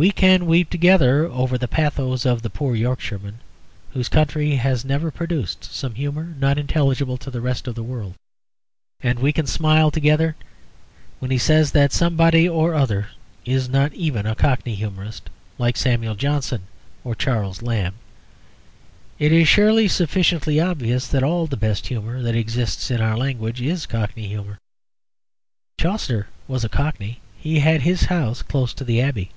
[0.00, 3.40] We can weep together over the pathos of the poor Yorkshireman,
[3.94, 8.14] whose county has never produced some humour not intelligible to the rest of the world.
[9.00, 10.36] And we can smile together
[11.18, 13.08] when he says that somebody or other
[13.44, 16.68] is "not even" a Cockney humourist like Samuel Johnson
[17.02, 17.96] or Charles Lamb.
[19.18, 23.60] It is surely sufficiently obvious that all the best humour that exists in our language
[23.60, 24.58] is Cockney humour.
[25.80, 29.32] Chaucer was a Cockney; he had his house close to the Abbey.